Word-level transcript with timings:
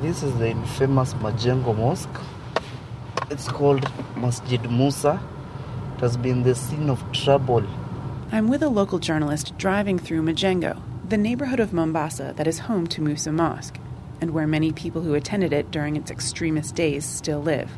This 0.00 0.22
is 0.22 0.32
the 0.38 0.50
infamous 0.50 1.12
Majengo 1.14 1.76
Mosque. 1.76 2.20
It's 3.32 3.48
called 3.48 3.84
Masjid 4.16 4.70
Musa. 4.70 5.20
It 5.96 6.00
has 6.00 6.16
been 6.16 6.44
the 6.44 6.54
scene 6.54 6.88
of 6.88 7.02
trouble. 7.10 7.64
I'm 8.30 8.46
with 8.46 8.62
a 8.62 8.68
local 8.68 9.00
journalist 9.00 9.58
driving 9.58 9.98
through 9.98 10.22
Majengo, 10.22 10.80
the 11.08 11.18
neighborhood 11.18 11.58
of 11.58 11.72
Mombasa 11.72 12.32
that 12.36 12.46
is 12.46 12.60
home 12.60 12.86
to 12.86 13.02
Musa 13.02 13.32
Mosque, 13.32 13.76
and 14.20 14.30
where 14.30 14.46
many 14.46 14.70
people 14.70 15.02
who 15.02 15.14
attended 15.14 15.52
it 15.52 15.72
during 15.72 15.96
its 15.96 16.12
extremist 16.12 16.76
days 16.76 17.04
still 17.04 17.42
live. 17.42 17.72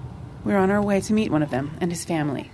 We're 0.45 0.59
on 0.59 0.71
our 0.71 0.83
way 0.83 1.01
to 1.01 1.15
meet 1.15 1.31
one 1.31 1.43
of 1.43 1.51
them 1.51 1.71
and 1.81 1.91
his 1.91 2.05
family. 2.05 2.51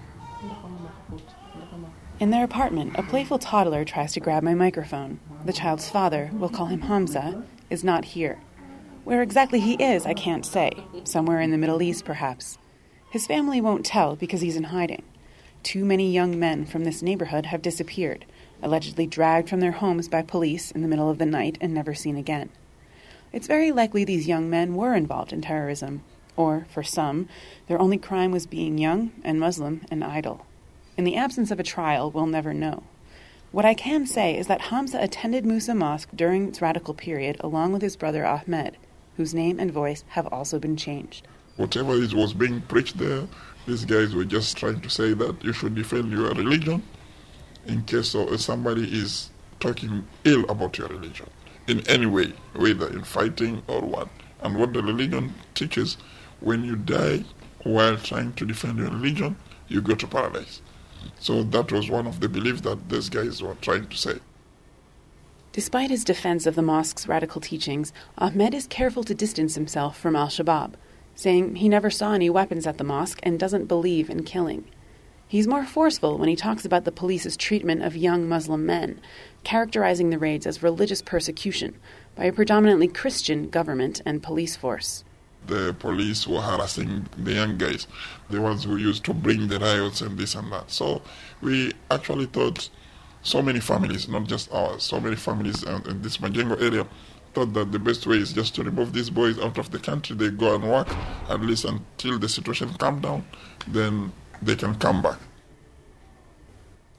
In 2.21 2.31
their 2.31 2.45
apartment, 2.45 2.97
a 2.97 3.03
playful 3.03 3.41
toddler 3.41 3.85
tries 3.85 4.13
to 4.13 4.21
grab 4.21 4.45
my 4.45 4.55
microphone. 4.55 5.19
The 5.45 5.53
child's 5.53 5.91
father, 5.91 6.31
we'll 6.35 6.51
call 6.51 6.67
him 6.67 6.83
Hamza, 6.83 7.43
is 7.69 7.83
not 7.83 8.05
here. 8.05 8.39
Where 9.07 9.23
exactly 9.23 9.61
he 9.61 9.75
is, 9.75 10.05
I 10.05 10.15
can't 10.15 10.45
say. 10.45 10.73
Somewhere 11.05 11.41
in 11.41 11.53
the 11.53 11.59
Middle 11.59 11.81
East, 11.81 12.05
perhaps. 12.05 12.59
His 13.09 13.25
family 13.25 13.61
won't 13.61 13.87
tell 13.87 14.17
because 14.17 14.41
he's 14.41 14.57
in 14.57 14.65
hiding. 14.65 15.05
Too 15.63 15.85
many 15.85 16.11
young 16.11 16.37
men 16.41 16.67
from 16.67 16.83
this 16.83 17.03
neighborhood 17.03 17.47
have 17.47 17.63
disappeared, 17.63 18.25
allegedly 18.61 19.07
dragged 19.07 19.49
from 19.49 19.61
their 19.61 19.71
homes 19.71 20.09
by 20.09 20.23
police 20.23 20.73
in 20.73 20.83
the 20.83 20.89
middle 20.89 21.09
of 21.09 21.19
the 21.19 21.25
night 21.25 21.57
and 21.61 21.73
never 21.73 21.95
seen 21.95 22.17
again. 22.17 22.51
It's 23.33 23.47
very 23.47 23.71
likely 23.71 24.05
these 24.05 24.27
young 24.27 24.51
men 24.51 24.75
were 24.75 24.97
involved 24.97 25.33
in 25.33 25.41
terrorism, 25.41 26.03
or, 26.37 26.67
for 26.69 26.83
some, 26.83 27.29
their 27.69 27.81
only 27.81 27.99
crime 27.99 28.33
was 28.33 28.49
being 28.49 28.77
young 28.77 29.13
and 29.23 29.39
Muslim 29.39 29.83
and 29.89 30.03
idle. 30.03 30.47
In 30.97 31.05
the 31.05 31.15
absence 31.15 31.53
of 31.53 31.61
a 31.61 31.63
trial, 31.63 32.11
we'll 32.11 32.27
never 32.27 32.53
know. 32.53 32.83
What 33.53 33.65
I 33.65 33.75
can 33.75 34.05
say 34.05 34.37
is 34.37 34.49
that 34.49 34.63
Hamza 34.63 35.01
attended 35.01 35.47
Musa 35.47 35.77
Mosque 35.77 36.09
during 36.13 36.49
its 36.49 36.61
radical 36.61 36.93
period 36.93 37.37
along 37.39 37.73
with 37.73 37.83
his 37.83 37.95
brother 37.95 38.27
Ahmed, 38.27 38.77
whose 39.17 39.35
name 39.35 39.59
and 39.59 39.71
voice 39.71 40.05
have 40.09 40.27
also 40.29 40.59
been 40.59 40.77
changed. 40.77 41.27
Whatever 41.57 41.93
is 41.93 42.15
was 42.15 42.35
being 42.35 42.61
preached 42.63 42.99
there, 42.99 43.27
these 43.67 43.85
guys 43.85 44.15
were 44.15 44.25
just 44.25 44.57
trying 44.57 44.81
to 44.81 44.91
say 44.91 45.15
that 45.15 45.43
you 45.43 45.53
should 45.53 45.75
defend 45.75 46.13
your 46.13 46.29
religion 46.35 46.83
in 47.67 47.83
case 47.85 48.15
somebody 48.37 48.85
is 48.85 49.31
talking 49.59 50.07
ill 50.25 50.45
about 50.51 50.79
your 50.79 50.89
religion 50.89 51.29
in 51.67 51.81
any 51.89 52.07
way, 52.07 52.33
whether 52.55 52.89
in 52.89 53.03
fighting 53.03 53.63
or 53.67 53.81
what. 53.81 54.09
And 54.43 54.57
what 54.59 54.73
the 54.73 54.83
religion 54.83 55.35
teaches, 55.55 55.97
when 56.41 56.63
you 56.65 56.77
die 56.77 57.25
while 57.65 57.97
trying 57.97 58.35
to 58.35 58.45
defend 58.45 58.79
your 58.79 58.91
religion, 58.91 59.37
you 59.67 59.81
go 59.81 59.95
to 59.95 60.07
paradise. 60.07 60.61
So 61.19 61.43
that 61.43 61.73
was 61.73 61.91
one 61.91 62.07
of 62.07 62.21
the 62.21 62.29
beliefs 62.29 62.61
that 62.61 62.89
these 62.89 63.09
guys 63.09 63.43
were 63.43 63.57
trying 63.63 63.89
to 63.89 63.97
say. 63.97 64.19
Despite 65.57 65.89
his 65.89 66.05
defense 66.05 66.45
of 66.45 66.55
the 66.55 66.61
mosque's 66.61 67.09
radical 67.09 67.41
teachings, 67.41 67.91
Ahmed 68.19 68.53
is 68.53 68.67
careful 68.67 69.03
to 69.05 69.15
distance 69.15 69.55
himself 69.55 69.99
from 69.99 70.15
al 70.15 70.27
Shabaab, 70.27 70.75
saying 71.15 71.57
he 71.57 71.67
never 71.71 71.89
saw 71.89 72.13
any 72.13 72.29
weapons 72.29 72.67
at 72.67 72.77
the 72.77 72.85
mosque 72.85 73.21
and 73.23 73.41
doesn't 73.41 73.65
believe 73.65 74.11
in 74.11 74.23
killing. 74.23 74.67
He's 75.27 75.49
more 75.49 75.65
forceful 75.65 76.19
when 76.19 76.29
he 76.29 76.37
talks 76.37 76.67
about 76.67 76.85
the 76.85 76.93
police's 76.93 77.39
treatment 77.39 77.83
of 77.83 77.97
young 77.97 78.29
Muslim 78.29 78.67
men, 78.67 79.01
characterizing 79.45 80.11
the 80.11 80.19
raids 80.19 80.47
as 80.47 80.63
religious 80.63 81.01
persecution 81.01 81.77
by 82.17 82.25
a 82.25 82.35
predominantly 82.35 82.89
Christian 82.89 83.49
government 83.49 84.03
and 84.05 84.23
police 84.23 84.57
force. 84.57 85.05
The 85.47 85.75
police 85.79 86.27
were 86.27 86.43
harassing 86.43 87.07
the 87.17 87.33
young 87.33 87.57
guys, 87.57 87.87
the 88.29 88.43
ones 88.43 88.65
who 88.65 88.77
used 88.77 89.07
to 89.07 89.15
bring 89.15 89.49
the 89.49 89.59
riots 89.59 90.03
and 90.03 90.19
this 90.19 90.35
and 90.35 90.53
that. 90.53 90.71
So 90.71 91.01
we 91.41 91.73
actually 91.91 92.27
thought 92.27 92.69
so 93.27 93.43
many 93.43 93.59
families, 93.59 94.09
not 94.09 94.25
just 94.25 94.53
ours, 94.53 94.85
so 94.85 95.01
many 95.01 95.17
families 95.17 95.65
in 95.65 96.01
this 96.01 96.19
Majengo 96.19 96.61
area 96.63 96.87
thought 97.35 97.53
that 97.55 97.73
the 97.73 97.79
best 97.79 98.07
way 98.07 98.17
is 98.19 98.33
just 98.33 98.55
to 98.55 98.63
remove 98.63 98.93
these 98.93 99.11
boys 99.11 99.39
out 99.41 99.59
of 99.59 99.71
the 99.73 99.79
country. 99.79 100.15
They 100.17 100.31
go 100.31 100.55
and 100.55 100.65
work 100.71 100.89
at 101.29 101.41
least 101.41 101.65
until 101.65 102.19
the 102.19 102.29
situation 102.29 102.73
calm 102.75 103.01
down, 103.01 103.27
then 103.67 104.13
they 104.41 104.55
can 104.55 104.77
come 104.77 105.03
back. 105.03 105.19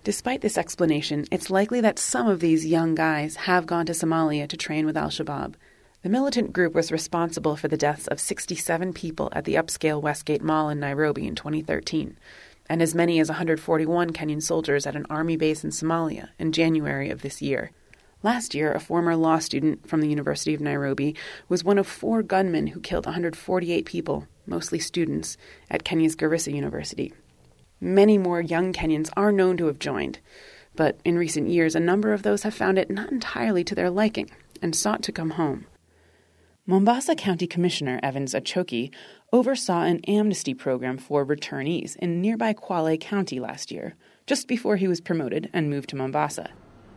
Despite 0.03 0.41
this 0.41 0.57
explanation, 0.57 1.25
it's 1.31 1.49
likely 1.49 1.81
that 1.81 1.97
some 1.97 2.27
of 2.27 2.39
these 2.41 2.65
young 2.65 2.93
guys 2.93 3.35
have 3.37 3.65
gone 3.65 3.85
to 3.85 3.93
Somalia 3.93 4.47
to 4.49 4.57
train 4.57 4.85
with 4.85 4.97
Al 4.97 5.09
Shabaab. 5.09 5.55
The 6.03 6.09
militant 6.09 6.53
group 6.53 6.73
was 6.73 6.91
responsible 6.91 7.55
for 7.55 7.67
the 7.67 7.75
deaths 7.75 8.07
of 8.07 8.19
67 8.19 8.93
people 8.93 9.29
at 9.31 9.45
the 9.45 9.55
upscale 9.55 10.01
Westgate 10.01 10.43
Mall 10.43 10.69
in 10.69 10.79
Nairobi 10.79 11.25
in 11.25 11.35
2013, 11.35 12.17
and 12.69 12.81
as 12.81 12.95
many 12.95 13.19
as 13.19 13.29
141 13.29 14.11
Kenyan 14.11 14.41
soldiers 14.41 14.85
at 14.85 14.95
an 14.95 15.05
army 15.09 15.37
base 15.37 15.63
in 15.63 15.69
Somalia 15.69 16.29
in 16.39 16.51
January 16.51 17.09
of 17.09 17.21
this 17.21 17.41
year. 17.41 17.71
Last 18.23 18.55
year, 18.55 18.71
a 18.71 18.79
former 18.79 19.15
law 19.15 19.39
student 19.39 19.87
from 19.87 20.01
the 20.01 20.09
University 20.09 20.53
of 20.53 20.61
Nairobi 20.61 21.15
was 21.47 21.63
one 21.63 21.77
of 21.77 21.87
four 21.87 22.23
gunmen 22.23 22.67
who 22.67 22.79
killed 22.79 23.05
148 23.05 23.85
people, 23.85 24.27
mostly 24.45 24.79
students, 24.79 25.37
at 25.69 25.83
Kenya's 25.83 26.15
Garissa 26.15 26.53
University. 26.53 27.13
Many 27.79 28.17
more 28.17 28.41
young 28.41 28.73
Kenyans 28.73 29.11
are 29.15 29.31
known 29.31 29.55
to 29.57 29.67
have 29.67 29.77
joined, 29.77 30.19
but 30.75 30.99
in 31.05 31.17
recent 31.17 31.47
years, 31.47 31.75
a 31.75 31.79
number 31.79 32.11
of 32.11 32.23
those 32.23 32.43
have 32.43 32.55
found 32.55 32.79
it 32.79 32.89
not 32.89 33.11
entirely 33.11 33.63
to 33.63 33.75
their 33.75 33.91
liking 33.91 34.29
and 34.61 34.75
sought 34.75 35.03
to 35.03 35.11
come 35.11 35.31
home. 35.31 35.65
Mombasa 36.69 37.15
County 37.15 37.47
Commissioner 37.47 37.97
Evans 38.03 38.33
Achoki 38.33 38.93
oversaw 39.31 39.83
an 39.83 40.01
amnesty 40.05 40.53
program 40.53 40.97
for 40.97 41.25
returnees 41.25 41.95
in 41.95 42.19
nearby 42.19 42.53
Kwale 42.53 42.99
County 42.99 43.39
last 43.39 43.71
year, 43.71 43.95
just 44.25 44.49
before 44.49 44.75
he 44.75 44.85
was 44.85 44.99
promoted 44.99 45.49
and 45.53 45.69
moved 45.69 45.87
to 45.91 45.95
Mombasa. 45.95 46.49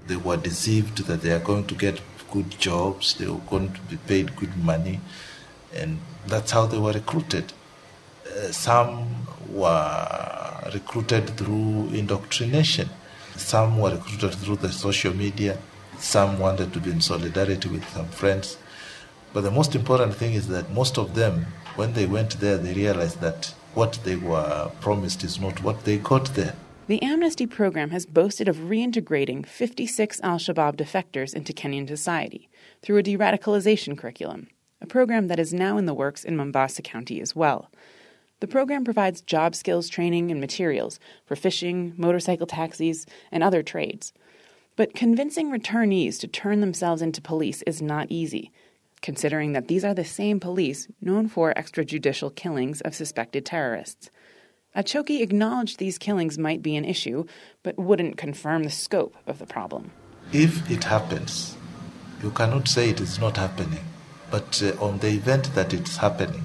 They 0.08 0.16
were 0.16 0.38
deceived 0.38 1.06
that 1.06 1.22
they 1.22 1.30
are 1.30 1.38
going 1.38 1.68
to 1.68 1.76
get 1.76 2.00
good 2.32 2.50
jobs, 2.58 3.14
they 3.14 3.28
were 3.28 3.46
going 3.48 3.72
to 3.72 3.80
be 3.82 3.96
paid 3.96 4.34
good 4.34 4.56
money, 4.56 4.98
and 5.72 6.00
that's 6.26 6.50
how 6.50 6.66
they 6.66 6.78
were 6.78 6.90
recruited. 6.90 7.52
Uh, 8.26 8.50
some 8.50 9.24
were 9.52 10.68
recruited 10.74 11.30
through 11.36 11.90
indoctrination, 11.94 12.88
some 13.36 13.78
were 13.78 13.92
recruited 13.92 14.34
through 14.34 14.56
the 14.56 14.72
social 14.72 15.14
media, 15.14 15.56
some 15.96 16.40
wanted 16.40 16.72
to 16.72 16.80
be 16.80 16.90
in 16.90 17.00
solidarity 17.00 17.68
with 17.68 17.88
some 17.90 18.08
friends 18.08 18.56
but 19.32 19.42
the 19.42 19.50
most 19.50 19.74
important 19.74 20.14
thing 20.14 20.34
is 20.34 20.48
that 20.48 20.70
most 20.70 20.98
of 20.98 21.14
them, 21.14 21.46
when 21.76 21.92
they 21.92 22.06
went 22.06 22.40
there, 22.40 22.56
they 22.56 22.74
realized 22.74 23.20
that 23.20 23.54
what 23.74 23.98
they 24.04 24.16
were 24.16 24.70
promised 24.80 25.22
is 25.22 25.40
not 25.40 25.62
what 25.62 25.84
they 25.84 25.98
got 25.98 26.34
there. 26.34 26.54
The 26.88 27.02
amnesty 27.02 27.46
program 27.46 27.90
has 27.90 28.04
boasted 28.04 28.48
of 28.48 28.56
reintegrating 28.56 29.46
56 29.46 30.20
al 30.22 30.38
Shabaab 30.38 30.74
defectors 30.74 31.34
into 31.34 31.52
Kenyan 31.52 31.86
society 31.86 32.48
through 32.82 32.96
a 32.96 33.02
de 33.02 33.16
radicalization 33.16 33.96
curriculum, 33.96 34.48
a 34.80 34.86
program 34.86 35.28
that 35.28 35.38
is 35.38 35.54
now 35.54 35.78
in 35.78 35.86
the 35.86 35.94
works 35.94 36.24
in 36.24 36.36
Mombasa 36.36 36.82
County 36.82 37.20
as 37.20 37.36
well. 37.36 37.70
The 38.40 38.48
program 38.48 38.84
provides 38.84 39.20
job 39.20 39.54
skills 39.54 39.88
training 39.88 40.32
and 40.32 40.40
materials 40.40 40.98
for 41.26 41.36
fishing, 41.36 41.94
motorcycle 41.96 42.46
taxis, 42.46 43.06
and 43.30 43.44
other 43.44 43.62
trades. 43.62 44.12
But 44.74 44.94
convincing 44.94 45.52
returnees 45.52 46.18
to 46.20 46.26
turn 46.26 46.60
themselves 46.60 47.02
into 47.02 47.20
police 47.20 47.62
is 47.62 47.80
not 47.80 48.06
easy 48.10 48.50
considering 49.02 49.52
that 49.52 49.68
these 49.68 49.84
are 49.84 49.94
the 49.94 50.04
same 50.04 50.40
police 50.40 50.88
known 51.00 51.28
for 51.28 51.54
extrajudicial 51.54 52.34
killings 52.34 52.80
of 52.82 52.94
suspected 52.94 53.44
terrorists. 53.46 54.10
Achoki 54.76 55.20
acknowledged 55.20 55.78
these 55.78 55.98
killings 55.98 56.38
might 56.38 56.62
be 56.62 56.76
an 56.76 56.84
issue, 56.84 57.24
but 57.62 57.78
wouldn't 57.78 58.16
confirm 58.16 58.62
the 58.62 58.70
scope 58.70 59.16
of 59.26 59.38
the 59.38 59.46
problem. 59.46 59.90
If 60.32 60.70
it 60.70 60.84
happens, 60.84 61.56
you 62.22 62.30
cannot 62.30 62.68
say 62.68 62.90
it 62.90 63.00
is 63.00 63.18
not 63.18 63.36
happening, 63.36 63.84
but 64.30 64.62
uh, 64.62 64.84
on 64.84 64.98
the 64.98 65.08
event 65.08 65.54
that 65.54 65.74
it's 65.74 65.96
happening. 65.96 66.44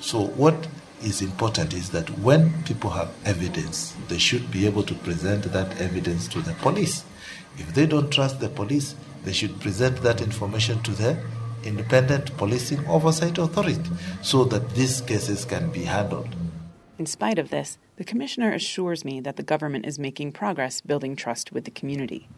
So, 0.00 0.26
what 0.26 0.66
is 1.04 1.22
important 1.22 1.72
is 1.72 1.90
that 1.90 2.10
when 2.18 2.62
people 2.64 2.90
have 2.90 3.10
evidence, 3.24 3.94
they 4.08 4.18
should 4.18 4.50
be 4.50 4.66
able 4.66 4.82
to 4.82 4.94
present 4.94 5.44
that 5.52 5.80
evidence 5.80 6.26
to 6.28 6.40
the 6.40 6.54
police. 6.54 7.04
If 7.56 7.74
they 7.74 7.86
don't 7.86 8.10
trust 8.10 8.40
the 8.40 8.48
police, 8.48 8.96
they 9.24 9.32
should 9.32 9.60
present 9.60 10.02
that 10.02 10.20
information 10.20 10.82
to 10.82 10.90
the 10.90 11.22
independent 11.64 12.36
policing 12.36 12.86
oversight 12.86 13.38
authority 13.38 13.90
so 14.22 14.44
that 14.44 14.74
these 14.74 15.00
cases 15.00 15.44
can 15.44 15.70
be 15.70 15.84
handled. 15.84 16.28
In 16.98 17.06
spite 17.06 17.38
of 17.38 17.50
this, 17.50 17.78
the 17.96 18.04
Commissioner 18.04 18.52
assures 18.52 19.04
me 19.04 19.20
that 19.20 19.36
the 19.36 19.42
government 19.42 19.86
is 19.86 19.98
making 19.98 20.32
progress 20.32 20.80
building 20.80 21.16
trust 21.16 21.52
with 21.52 21.64
the 21.64 21.70
community. 21.70 22.28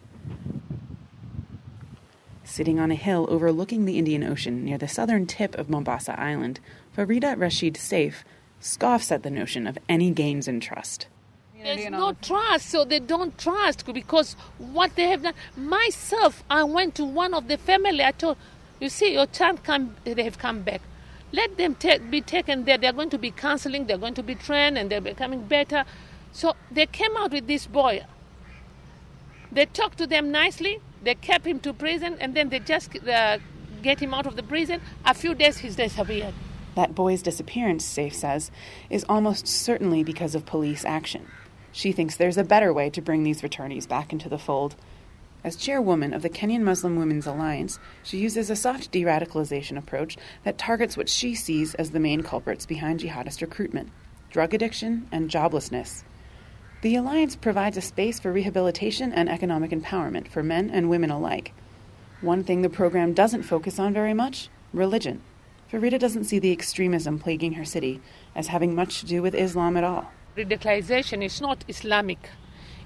Sitting 2.44 2.78
on 2.78 2.90
a 2.90 2.96
hill 2.96 3.26
overlooking 3.28 3.84
the 3.84 3.98
Indian 3.98 4.22
Ocean 4.24 4.64
near 4.64 4.78
the 4.78 4.88
southern 4.88 5.26
tip 5.26 5.54
of 5.56 5.70
Mombasa 5.70 6.18
Island, 6.20 6.60
Farida 6.96 7.38
Rashid 7.38 7.74
Saif 7.74 8.24
scoffs 8.60 9.10
at 9.10 9.22
the 9.22 9.30
notion 9.30 9.66
of 9.66 9.78
any 9.88 10.10
gains 10.10 10.46
in 10.46 10.60
trust. 10.60 11.06
There's 11.62 11.90
no 11.90 12.14
trust, 12.20 12.70
so 12.70 12.84
they 12.84 12.98
don't 12.98 13.38
trust 13.38 13.84
because 13.92 14.34
what 14.58 14.96
they 14.96 15.08
have 15.08 15.22
done. 15.22 15.34
Myself, 15.56 16.42
I 16.50 16.64
went 16.64 16.96
to 16.96 17.04
one 17.04 17.34
of 17.34 17.46
the 17.46 17.56
family. 17.56 18.02
I 18.02 18.10
told, 18.10 18.36
you 18.82 18.88
see, 18.88 19.12
your 19.12 19.26
child 19.26 19.62
come, 19.62 19.94
they 20.02 20.24
have 20.24 20.38
come 20.38 20.62
back. 20.62 20.82
Let 21.30 21.56
them 21.56 21.76
take, 21.76 22.10
be 22.10 22.20
taken 22.20 22.64
there. 22.64 22.76
They're 22.76 22.92
going 22.92 23.10
to 23.10 23.18
be 23.18 23.30
counseling, 23.30 23.86
they're 23.86 23.96
going 23.96 24.14
to 24.14 24.24
be 24.24 24.34
trained, 24.34 24.76
and 24.76 24.90
they're 24.90 25.00
becoming 25.00 25.44
better. 25.44 25.84
So 26.32 26.56
they 26.70 26.86
came 26.86 27.16
out 27.16 27.30
with 27.30 27.46
this 27.46 27.68
boy. 27.68 28.04
They 29.52 29.66
talked 29.66 29.98
to 29.98 30.06
them 30.06 30.32
nicely. 30.32 30.80
They 31.02 31.14
kept 31.14 31.46
him 31.46 31.60
to 31.60 31.72
prison, 31.72 32.16
and 32.20 32.34
then 32.34 32.48
they 32.48 32.58
just 32.58 32.90
uh, 33.06 33.38
get 33.82 34.00
him 34.00 34.12
out 34.14 34.26
of 34.26 34.34
the 34.34 34.42
prison. 34.42 34.80
A 35.04 35.14
few 35.14 35.34
days, 35.34 35.58
he's 35.58 35.76
disappeared. 35.76 36.34
That 36.74 36.94
boy's 36.94 37.22
disappearance, 37.22 37.86
Saif 37.86 38.14
says, 38.14 38.50
is 38.90 39.04
almost 39.08 39.46
certainly 39.46 40.02
because 40.02 40.34
of 40.34 40.44
police 40.44 40.84
action. 40.84 41.30
She 41.70 41.92
thinks 41.92 42.16
there's 42.16 42.38
a 42.38 42.44
better 42.44 42.72
way 42.72 42.90
to 42.90 43.00
bring 43.00 43.22
these 43.22 43.42
returnees 43.42 43.86
back 43.86 44.12
into 44.12 44.28
the 44.28 44.38
fold. 44.38 44.74
As 45.44 45.56
chairwoman 45.56 46.12
of 46.12 46.22
the 46.22 46.30
Kenyan 46.30 46.62
Muslim 46.62 46.96
Women's 46.96 47.26
Alliance, 47.26 47.80
she 48.04 48.18
uses 48.18 48.48
a 48.48 48.54
soft 48.54 48.92
de 48.92 49.02
radicalization 49.02 49.76
approach 49.76 50.16
that 50.44 50.56
targets 50.56 50.96
what 50.96 51.08
she 51.08 51.34
sees 51.34 51.74
as 51.74 51.90
the 51.90 51.98
main 51.98 52.22
culprits 52.22 52.64
behind 52.64 53.00
jihadist 53.00 53.40
recruitment 53.40 53.90
drug 54.30 54.54
addiction 54.54 55.06
and 55.12 55.28
joblessness. 55.28 56.04
The 56.80 56.96
Alliance 56.96 57.36
provides 57.36 57.76
a 57.76 57.82
space 57.82 58.18
for 58.18 58.32
rehabilitation 58.32 59.12
and 59.12 59.28
economic 59.28 59.72
empowerment 59.72 60.28
for 60.28 60.42
men 60.42 60.70
and 60.70 60.88
women 60.88 61.10
alike. 61.10 61.52
One 62.22 62.42
thing 62.42 62.62
the 62.62 62.70
program 62.70 63.12
doesn't 63.12 63.42
focus 63.42 63.78
on 63.78 63.92
very 63.92 64.14
much 64.14 64.48
religion. 64.72 65.20
Farida 65.70 65.98
doesn't 65.98 66.24
see 66.24 66.38
the 66.38 66.52
extremism 66.52 67.18
plaguing 67.18 67.54
her 67.54 67.64
city 67.64 68.00
as 68.34 68.46
having 68.46 68.74
much 68.74 69.00
to 69.00 69.06
do 69.06 69.20
with 69.20 69.34
Islam 69.34 69.76
at 69.76 69.84
all. 69.84 70.10
Radicalization 70.36 71.22
is 71.22 71.40
not 71.40 71.64
Islamic, 71.68 72.30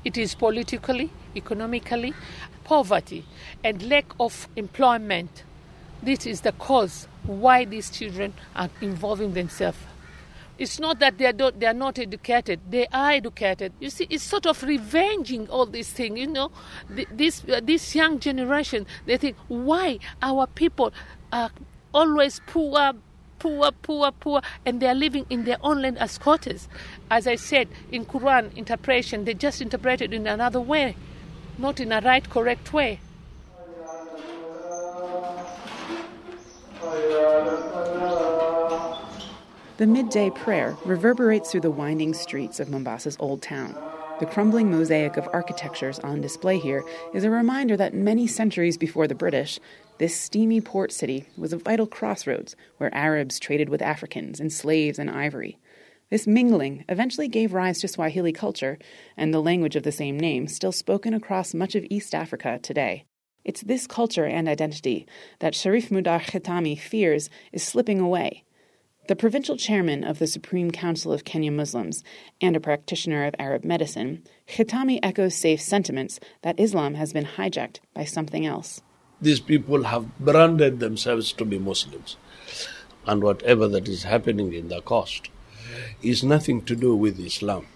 it 0.07 0.17
is 0.17 0.37
politically, 0.37 1.11
economically, 1.35 2.15
poverty, 2.63 3.25
and 3.65 3.83
lack 3.91 4.05
of 4.21 4.49
employment. 4.55 5.43
This 6.01 6.27
is 6.27 6.43
the 6.43 6.53
cause 6.53 7.09
why 7.25 7.65
these 7.65 7.91
children 7.91 8.33
are 8.55 8.71
involving 8.81 9.35
themselves. 9.35 9.79
It's 10.59 10.79
not 10.79 11.01
that 11.01 11.19
they 11.19 11.27
are, 11.27 11.33
not, 11.33 11.59
they 11.59 11.67
are 11.67 11.75
not 11.75 11.99
educated; 11.99 12.61
they 12.71 12.87
are 12.87 13.11
educated. 13.11 13.73
You 13.81 13.91
see, 13.91 14.07
it's 14.09 14.23
sort 14.23 14.47
of 14.47 14.63
revenging 14.63 15.51
all 15.51 15.67
these 15.67 15.91
things. 15.91 16.21
You 16.21 16.29
know, 16.29 16.53
this 16.89 17.43
uh, 17.45 17.61
this 17.63 17.95
young 17.95 18.21
generation 18.21 18.87
they 19.07 19.17
think 19.17 19.37
why 19.49 19.99
our 20.23 20.47
people 20.47 20.93
are 21.33 21.51
always 21.93 22.41
poor, 22.47 22.93
poor, 23.47 23.71
poor, 23.71 24.11
poor, 24.11 24.41
and 24.65 24.81
they 24.81 24.89
are 24.89 24.95
living 24.95 25.25
in 25.31 25.45
their 25.45 25.59
own 25.63 25.81
land 25.81 25.97
as 25.99 26.11
squatters. 26.11 26.69
As 27.09 27.29
I 27.29 27.37
said, 27.37 27.69
in 27.93 28.05
Quran 28.05 28.53
interpretation, 28.57 29.25
they 29.25 29.35
just 29.35 29.63
interpret 29.63 30.01
it 30.01 30.13
in 30.13 30.27
another 30.27 30.61
way, 30.61 30.97
not 31.57 31.79
in 31.79 31.93
a 31.93 32.01
right, 32.01 32.29
correct 32.29 32.73
way. 32.73 32.99
The 39.77 39.87
midday 39.87 40.31
prayer 40.31 40.77
reverberates 40.85 41.53
through 41.53 41.61
the 41.61 41.71
winding 41.71 42.15
streets 42.15 42.59
of 42.59 42.67
Mombasa's 42.67 43.17
old 43.21 43.43
town. 43.43 43.77
The 44.19 44.27
crumbling 44.27 44.73
mosaic 44.73 45.17
of 45.17 45.29
architectures 45.33 46.01
on 46.01 46.21
display 46.21 46.59
here 46.59 46.83
is 47.15 47.23
a 47.23 47.31
reminder 47.31 47.77
that 47.77 47.95
many 47.95 48.27
centuries 48.27 48.77
before 48.77 49.07
the 49.07 49.15
British, 49.15 49.61
this 49.99 50.19
steamy 50.19 50.61
port 50.61 50.93
city 50.93 51.27
was 51.37 51.53
a 51.53 51.59
vital 51.59 51.87
crossroads 51.87 52.57
where 52.79 52.95
Arabs 52.95 53.39
traded 53.39 53.69
with 53.69 53.83
Africans 53.83 54.41
and 54.41 54.53
slaves 54.53 54.99
and 54.99 55.11
ivory. 55.11 55.59
This 56.11 56.27
mingling 56.27 56.85
eventually 56.89 57.29
gave 57.29 57.53
rise 57.53 57.81
to 57.81 57.89
Swahili 57.89 58.33
culture 58.33 58.79
and 59.17 59.33
the 59.33 59.43
language 59.43 59.77
of 59.77 59.83
the 59.83 59.93
same 59.93 60.19
name, 60.19 60.47
still 60.47 60.73
spoken 60.73 61.15
across 61.15 61.55
much 61.55 61.75
of 61.75 61.87
East 61.91 62.15
Africa 62.15 62.61
today. 62.63 63.05
It's 63.45 63.63
this 63.63 63.87
culture 63.87 64.27
and 64.27 64.49
identity 64.49 65.07
that 65.39 65.55
Sharif 65.55 65.89
Mudar 65.89 66.21
Khatami 66.21 66.79
fears 66.79 67.31
is 67.53 67.63
slipping 67.63 68.01
away 68.01 68.45
the 69.09 69.17
provincial 69.17 69.57
chairman 69.57 70.03
of 70.03 70.19
the 70.19 70.27
Supreme 70.27 70.71
Council 70.71 71.13
of 71.13 71.25
Kenya 71.25 71.53
Muslims 71.53 72.03
and 72.41 72.57
a 72.57 72.61
practitioner 72.61 73.25
of 73.25 73.37
Arab 73.39 73.65
medicine, 73.65 74.25
Khatami 74.49 74.99
echoes 75.03 75.35
Saif's 75.35 75.65
sentiments 75.65 76.19
that 76.43 76.59
Islam 76.59 76.95
has 76.95 77.13
been 77.13 77.25
hijacked 77.25 77.79
by 77.95 78.05
something 78.05 78.45
else. 78.45 78.83
These 79.21 79.41
people 79.41 79.85
have 79.85 80.19
branded 80.19 80.81
themselves 80.81 81.33
to 81.35 81.45
be 81.45 81.59
Muslims, 81.59 82.17
and 83.07 83.23
whatever 83.23 83.67
that 83.69 83.89
is 83.89 84.03
happening 84.03 84.53
in 84.53 84.69
the 84.69 84.81
coast 84.81 85.31
is 86.03 86.23
nothing 86.23 86.63
to 86.63 86.77
do 86.77 86.95
with 86.95 87.19
Islam. 87.19 87.67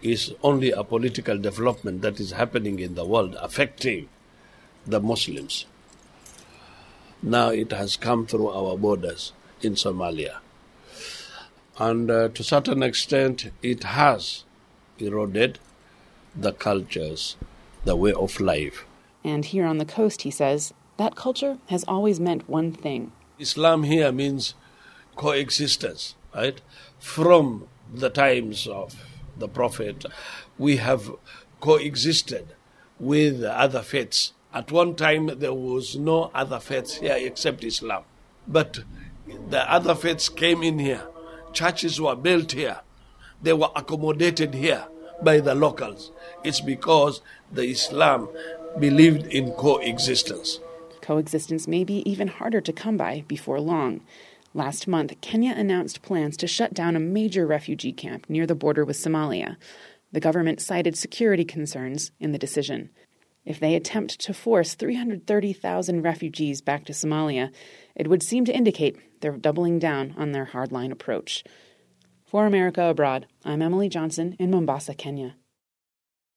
It's 0.00 0.32
only 0.42 0.70
a 0.70 0.84
political 0.84 1.38
development 1.38 2.02
that 2.02 2.20
is 2.20 2.32
happening 2.32 2.78
in 2.78 2.94
the 2.94 3.04
world 3.04 3.36
affecting 3.40 4.08
the 4.86 5.00
Muslims. 5.00 5.66
Now 7.22 7.48
it 7.48 7.72
has 7.72 7.96
come 7.96 8.26
through 8.26 8.48
our 8.48 8.76
borders 8.76 9.32
in 9.60 9.74
Somalia 9.74 10.36
and 11.78 12.10
uh, 12.10 12.28
to 12.28 12.42
certain 12.42 12.82
extent 12.82 13.50
it 13.62 13.84
has 13.84 14.44
eroded 14.98 15.58
the 16.34 16.52
cultures, 16.52 17.36
the 17.84 17.94
way 17.96 18.12
of 18.12 18.40
life. 18.40 18.84
And 19.28 19.44
here 19.44 19.66
on 19.66 19.78
the 19.78 19.84
coast, 19.84 20.22
he 20.22 20.30
says, 20.30 20.72
that 20.96 21.14
culture 21.14 21.58
has 21.68 21.84
always 21.86 22.18
meant 22.18 22.48
one 22.48 22.72
thing. 22.72 23.12
Islam 23.38 23.82
here 23.84 24.10
means 24.10 24.54
coexistence, 25.16 26.14
right? 26.34 26.60
From 26.98 27.68
the 27.92 28.10
times 28.10 28.66
of 28.66 28.96
the 29.36 29.48
Prophet, 29.48 30.04
we 30.56 30.78
have 30.78 31.12
coexisted 31.60 32.48
with 32.98 33.44
other 33.44 33.82
faiths. 33.82 34.32
At 34.52 34.72
one 34.72 34.96
time, 34.96 35.26
there 35.38 35.54
was 35.54 35.96
no 35.96 36.30
other 36.34 36.58
faiths 36.58 36.96
here 36.96 37.16
except 37.18 37.62
Islam. 37.62 38.04
But 38.46 38.80
the 39.26 39.70
other 39.70 39.94
faiths 39.94 40.28
came 40.28 40.62
in 40.62 40.78
here 40.78 41.06
churches 41.52 42.00
were 42.00 42.16
built 42.16 42.52
here, 42.52 42.80
they 43.42 43.52
were 43.52 43.70
accommodated 43.74 44.54
here 44.54 44.86
by 45.22 45.40
the 45.40 45.54
locals. 45.54 46.12
It's 46.44 46.60
because 46.60 47.20
the 47.50 47.64
Islam 47.64 48.28
believed 48.80 49.26
in 49.26 49.52
coexistence. 49.52 50.60
Coexistence 51.00 51.66
may 51.66 51.84
be 51.84 52.08
even 52.10 52.28
harder 52.28 52.60
to 52.60 52.72
come 52.72 52.96
by 52.96 53.24
before 53.28 53.60
long. 53.60 54.02
Last 54.54 54.88
month, 54.88 55.20
Kenya 55.20 55.52
announced 55.56 56.02
plans 56.02 56.36
to 56.38 56.46
shut 56.46 56.74
down 56.74 56.96
a 56.96 57.00
major 57.00 57.46
refugee 57.46 57.92
camp 57.92 58.28
near 58.28 58.46
the 58.46 58.54
border 58.54 58.84
with 58.84 58.96
Somalia. 58.96 59.56
The 60.12 60.20
government 60.20 60.60
cited 60.60 60.96
security 60.96 61.44
concerns 61.44 62.12
in 62.18 62.32
the 62.32 62.38
decision. 62.38 62.90
If 63.44 63.60
they 63.60 63.74
attempt 63.74 64.20
to 64.20 64.34
force 64.34 64.74
330,000 64.74 66.02
refugees 66.02 66.60
back 66.60 66.84
to 66.84 66.92
Somalia, 66.92 67.50
it 67.94 68.08
would 68.08 68.22
seem 68.22 68.44
to 68.44 68.54
indicate 68.54 68.98
they're 69.20 69.38
doubling 69.38 69.78
down 69.78 70.14
on 70.18 70.32
their 70.32 70.50
hardline 70.52 70.92
approach. 70.92 71.44
For 72.26 72.44
America 72.44 72.82
Abroad, 72.84 73.26
I'm 73.46 73.62
Emily 73.62 73.88
Johnson 73.88 74.36
in 74.38 74.50
Mombasa, 74.50 74.92
Kenya. 74.92 75.36